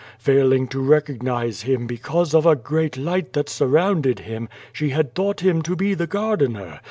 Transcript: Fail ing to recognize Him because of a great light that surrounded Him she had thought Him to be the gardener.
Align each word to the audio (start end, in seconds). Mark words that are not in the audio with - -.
Fail 0.17 0.51
ing 0.51 0.67
to 0.69 0.79
recognize 0.81 1.61
Him 1.61 1.85
because 1.85 2.33
of 2.33 2.47
a 2.47 2.55
great 2.55 2.97
light 2.97 3.33
that 3.33 3.49
surrounded 3.49 4.17
Him 4.21 4.49
she 4.73 4.89
had 4.89 5.13
thought 5.13 5.41
Him 5.41 5.61
to 5.61 5.75
be 5.75 5.93
the 5.93 6.07
gardener. 6.07 6.79